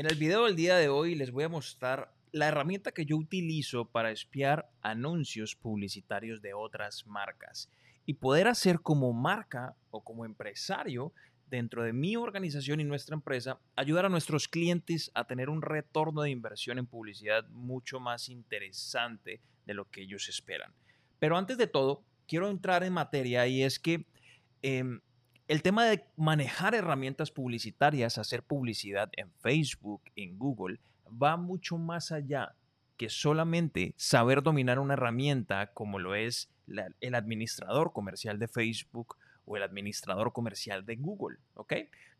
[0.00, 3.18] En el video del día de hoy les voy a mostrar la herramienta que yo
[3.18, 7.68] utilizo para espiar anuncios publicitarios de otras marcas
[8.06, 11.12] y poder hacer como marca o como empresario
[11.50, 16.22] dentro de mi organización y nuestra empresa, ayudar a nuestros clientes a tener un retorno
[16.22, 20.72] de inversión en publicidad mucho más interesante de lo que ellos esperan.
[21.18, 24.06] Pero antes de todo, quiero entrar en materia y es que
[24.62, 25.02] em,
[25.50, 30.78] el tema de manejar herramientas publicitarias, hacer publicidad en Facebook, en Google,
[31.20, 32.54] va mucho más allá
[32.96, 36.50] que solamente saber dominar una herramienta como lo es
[37.00, 39.16] el administrador comercial de Facebook
[39.50, 41.38] o el administrador comercial de Google.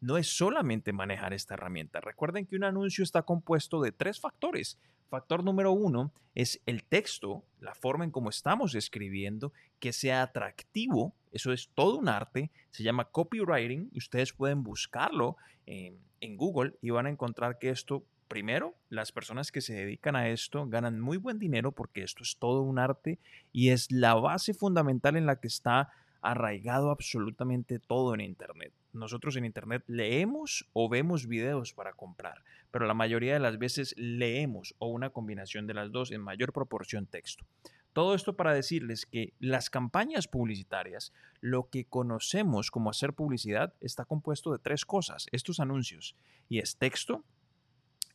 [0.00, 2.00] No es solamente manejar esta herramienta.
[2.00, 4.78] Recuerden que un anuncio está compuesto de tres factores.
[5.10, 11.14] Factor número uno es el texto, la forma en cómo estamos escribiendo, que sea atractivo.
[11.30, 12.50] Eso es todo un arte.
[12.70, 13.90] Se llama copywriting.
[13.94, 19.52] Ustedes pueden buscarlo en, en Google y van a encontrar que esto primero, las personas
[19.52, 23.18] que se dedican a esto ganan muy buen dinero porque esto es todo un arte
[23.52, 25.90] y es la base fundamental en la que está
[26.20, 28.72] arraigado absolutamente todo en Internet.
[28.92, 33.94] Nosotros en Internet leemos o vemos videos para comprar, pero la mayoría de las veces
[33.96, 37.44] leemos o una combinación de las dos en mayor proporción texto.
[37.92, 44.04] Todo esto para decirles que las campañas publicitarias, lo que conocemos como hacer publicidad, está
[44.04, 46.14] compuesto de tres cosas, estos anuncios,
[46.48, 47.24] y es texto,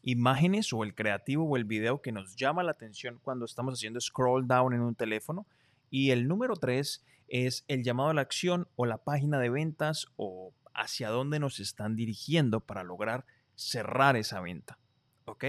[0.02, 4.00] imágenes o el creativo o el video que nos llama la atención cuando estamos haciendo
[4.00, 5.46] scroll down en un teléfono,
[5.90, 10.06] y el número tres es el llamado a la acción o la página de ventas
[10.18, 13.26] o hacia dónde nos están dirigiendo para lograr
[13.56, 14.78] cerrar esa venta.
[15.26, 15.46] ¿Ok?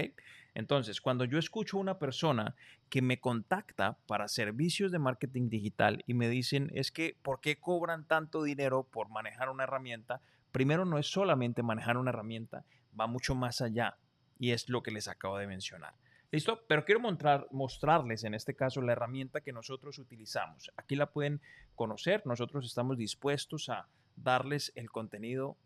[0.55, 2.55] Entonces, cuando yo escucho a una persona
[2.89, 7.59] que me contacta para servicios de marketing digital y me dicen, es que, ¿por qué
[7.59, 10.21] cobran tanto dinero por manejar una herramienta?
[10.51, 12.65] Primero, no es solamente manejar una herramienta,
[12.99, 13.99] va mucho más allá
[14.39, 15.93] y es lo que les acabo de mencionar.
[16.31, 16.61] ¿Listo?
[16.67, 20.71] Pero quiero mostrar, mostrarles en este caso la herramienta que nosotros utilizamos.
[20.75, 21.41] Aquí la pueden
[21.75, 22.25] conocer.
[22.25, 25.57] Nosotros estamos dispuestos a darles el contenido,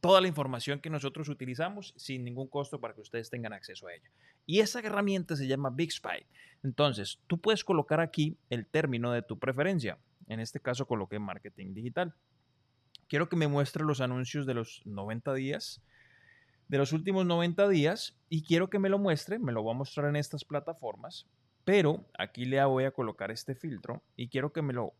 [0.00, 3.94] toda la información que nosotros utilizamos sin ningún costo para que ustedes tengan acceso a
[3.94, 4.10] ella.
[4.46, 6.26] Y esa herramienta se llama BigSpy.
[6.62, 9.98] Entonces, tú puedes colocar aquí el término de tu preferencia.
[10.28, 12.14] En este caso coloqué marketing digital.
[13.08, 15.82] Quiero que me muestre los anuncios de los 90 días
[16.70, 19.78] de los últimos 90 días y quiero que me lo muestre, me lo voy a
[19.78, 21.26] mostrar en estas plataformas,
[21.64, 24.94] pero aquí le voy a colocar este filtro y quiero que me lo,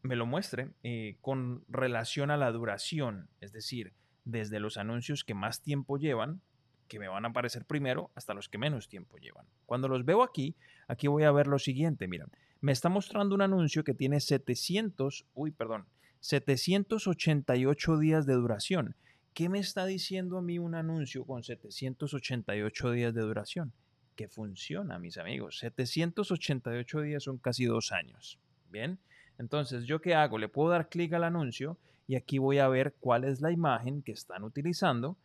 [0.00, 3.92] me lo muestre eh, con relación a la duración, es decir,
[4.24, 6.40] desde los anuncios que más tiempo llevan,
[6.88, 9.44] que me van a aparecer primero, hasta los que menos tiempo llevan.
[9.66, 10.56] Cuando los veo aquí,
[10.88, 12.28] aquí voy a ver lo siguiente, miren,
[12.62, 15.84] me está mostrando un anuncio que tiene 700, uy, perdón,
[16.20, 18.96] 788 días de duración
[19.34, 23.72] ¿Qué me está diciendo a mí un anuncio con 788 días de duración?
[24.14, 25.58] Que funciona, mis amigos.
[25.58, 28.38] 788 días son casi dos años.
[28.70, 29.00] Bien,
[29.36, 30.38] entonces, ¿yo qué hago?
[30.38, 34.02] Le puedo dar clic al anuncio y aquí voy a ver cuál es la imagen
[34.02, 35.16] que están utilizando.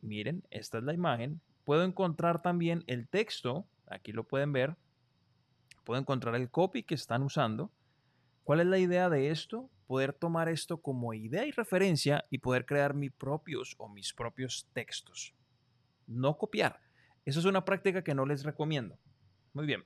[0.00, 1.42] Miren, esta es la imagen.
[1.64, 4.76] Puedo encontrar también el texto, aquí lo pueden ver.
[5.84, 7.70] Puedo encontrar el copy que están usando.
[8.44, 9.70] ¿Cuál es la idea de esto?
[9.92, 14.66] poder tomar esto como idea y referencia y poder crear mis propios o mis propios
[14.72, 15.34] textos.
[16.06, 16.80] No copiar.
[17.26, 18.96] Eso es una práctica que no les recomiendo.
[19.52, 19.84] Muy bien.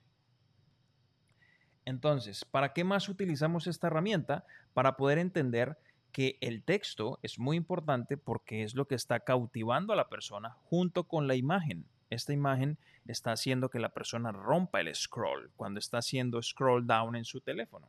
[1.85, 4.45] Entonces, ¿para qué más utilizamos esta herramienta?
[4.75, 5.77] Para poder entender
[6.13, 10.51] que el texto es muy importante porque es lo que está cautivando a la persona
[10.67, 11.85] junto con la imagen.
[12.11, 17.17] Esta imagen está haciendo que la persona rompa el scroll cuando está haciendo scroll down
[17.17, 17.89] en su teléfono.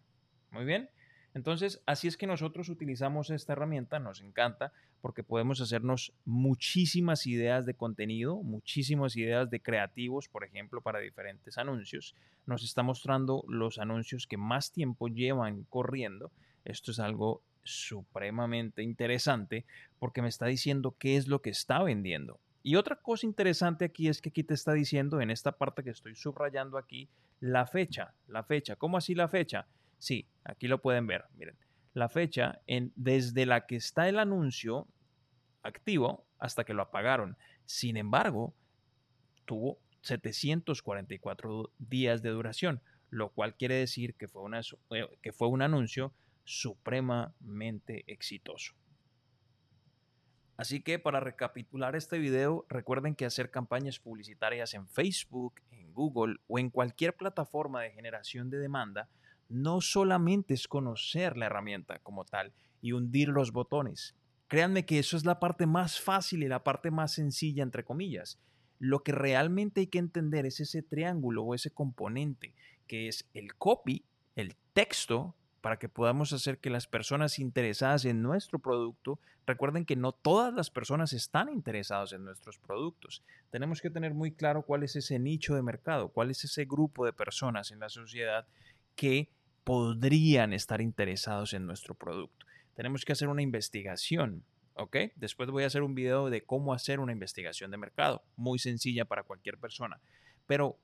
[0.52, 0.90] Muy bien.
[1.34, 7.66] Entonces, así es que nosotros utilizamos esta herramienta, nos encanta porque podemos hacernos muchísimas ideas
[7.66, 12.16] de contenido, muchísimas ideas de creativos, por ejemplo, para diferentes anuncios.
[12.48, 16.32] Nos está mostrando los anuncios que más tiempo llevan corriendo.
[16.66, 19.66] Esto es algo supremamente interesante
[20.00, 22.40] porque me está diciendo qué es lo que está vendiendo.
[22.64, 25.92] Y otra cosa interesante aquí es que aquí te está diciendo en esta parte que
[25.92, 27.08] estoy subrayando aquí
[27.40, 28.76] la fecha, la fecha.
[28.76, 29.68] ¿Cómo así la fecha?
[30.00, 31.26] Sí, aquí lo pueden ver.
[31.36, 31.58] Miren,
[31.94, 32.62] la fecha
[32.96, 34.88] desde la que está el anuncio
[35.64, 37.38] activo hasta que lo apagaron.
[37.66, 38.56] Sin embargo,
[39.46, 44.62] tuvo 744 días de duración, lo cual quiere decir que fue, una,
[44.92, 46.14] eh, que fue un anuncio
[46.44, 48.74] supremamente exitoso.
[50.56, 56.38] Así que para recapitular este video, recuerden que hacer campañas publicitarias en Facebook, en Google
[56.48, 59.10] o en cualquier plataforma de generación de demanda
[59.50, 64.16] no solamente es conocer la herramienta como tal y hundir los botones,
[64.48, 68.40] Créanme que eso es la parte más fácil y la parte más sencilla, entre comillas.
[68.80, 72.54] Lo que realmente hay que entender es ese triángulo o ese componente,
[72.88, 74.06] que es el copy,
[74.36, 79.98] el texto, para que podamos hacer que las personas interesadas en nuestro producto, recuerden que
[79.98, 83.24] no todas las personas están interesadas en nuestros productos.
[83.50, 87.06] Tenemos que tener muy claro cuál es ese nicho de mercado, cuál es ese grupo
[87.06, 88.48] de personas en la sociedad
[88.98, 89.30] que
[89.64, 92.46] podrían estar interesados en nuestro producto.
[92.74, 94.98] Tenemos que hacer una investigación, ¿ok?
[95.16, 99.06] Después voy a hacer un video de cómo hacer una investigación de mercado, muy sencilla
[99.06, 100.02] para cualquier persona.
[100.48, 100.78] Pero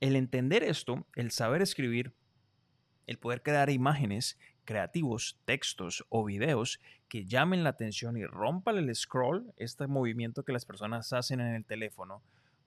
[0.00, 2.12] el entender esto, el saber escribir,
[3.06, 8.94] el poder crear imágenes, creativos, textos o videos que llamen la atención y rompan el
[8.94, 12.22] scroll, este movimiento que las personas hacen en el teléfono,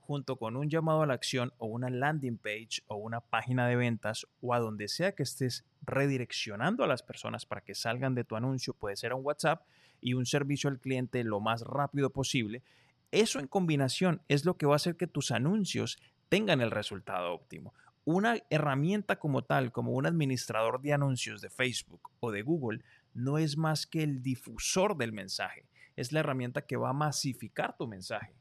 [0.07, 3.75] junto con un llamado a la acción o una landing page o una página de
[3.75, 8.23] ventas o a donde sea que estés redireccionando a las personas para que salgan de
[8.23, 9.67] tu anuncio, puede ser a un WhatsApp
[10.01, 12.63] y un servicio al cliente lo más rápido posible.
[13.11, 15.99] Eso en combinación es lo que va a hacer que tus anuncios
[16.29, 17.73] tengan el resultado óptimo
[18.07, 22.81] una herramienta como tal, como un administrador de anuncios de Facebook o de Google,
[23.13, 25.65] no es más que el difusor del mensaje.
[25.97, 28.33] Es la herramienta que va a masificar tu mensaje.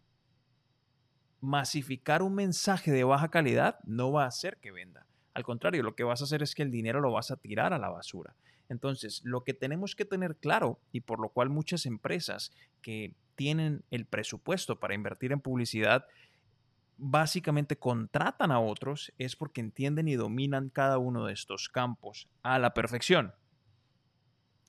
[1.46, 5.06] Masificar un mensaje de baja calidad no va a hacer que venda.
[5.32, 7.72] Al contrario, lo que vas a hacer es que el dinero lo vas a tirar
[7.72, 8.34] a la basura.
[8.68, 12.50] Entonces, lo que tenemos que tener claro y por lo cual muchas empresas
[12.82, 16.06] que tienen el presupuesto para invertir en publicidad
[16.96, 22.58] básicamente contratan a otros es porque entienden y dominan cada uno de estos campos a
[22.58, 23.32] la perfección.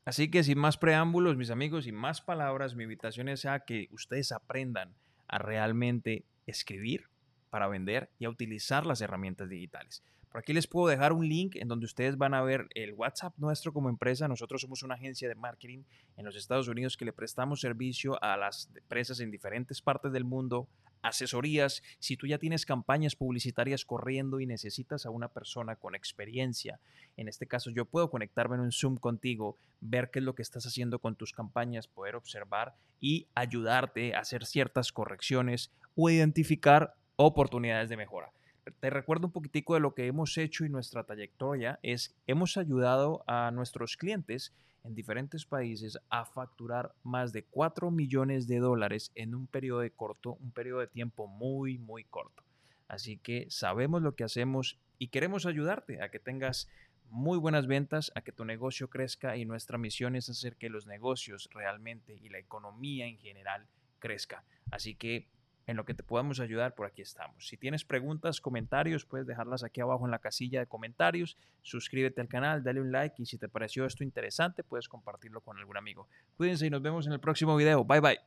[0.06, 3.88] Así que sin más preámbulos, mis amigos, sin más palabras, mi invitación es a que
[3.92, 4.94] ustedes aprendan
[5.28, 7.10] a realmente escribir
[7.50, 10.04] para vender y a utilizar las herramientas digitales.
[10.30, 13.34] Por aquí les puedo dejar un link en donde ustedes van a ver el WhatsApp
[13.38, 14.28] nuestro como empresa.
[14.28, 15.84] Nosotros somos una agencia de marketing
[16.18, 20.26] en los Estados Unidos que le prestamos servicio a las empresas en diferentes partes del
[20.26, 20.68] mundo
[21.02, 26.80] asesorías, si tú ya tienes campañas publicitarias corriendo y necesitas a una persona con experiencia,
[27.16, 30.42] en este caso yo puedo conectarme en un Zoom contigo, ver qué es lo que
[30.42, 36.96] estás haciendo con tus campañas, poder observar y ayudarte a hacer ciertas correcciones o identificar
[37.16, 38.32] oportunidades de mejora.
[38.80, 43.24] Te recuerdo un poquitico de lo que hemos hecho y nuestra trayectoria es hemos ayudado
[43.26, 44.54] a nuestros clientes
[44.88, 49.92] en diferentes países a facturar más de 4 millones de dólares en un periodo de
[49.92, 52.44] corto, un periodo de tiempo muy, muy corto.
[52.88, 56.70] Así que sabemos lo que hacemos y queremos ayudarte a que tengas
[57.10, 60.88] muy buenas ventas, a que tu negocio crezca y nuestra misión es hacer que los
[60.88, 63.68] negocios realmente y la economía en general
[64.00, 64.44] crezca.
[64.72, 65.28] Así que
[65.68, 67.48] en lo que te podamos ayudar, por aquí estamos.
[67.48, 71.38] Si tienes preguntas, comentarios, puedes dejarlas aquí abajo en la casilla de comentarios.
[71.62, 75.58] Suscríbete al canal, dale un like y si te pareció esto interesante, puedes compartirlo con
[75.58, 76.08] algún amigo.
[76.38, 77.84] Cuídense y nos vemos en el próximo video.
[77.84, 78.27] Bye bye.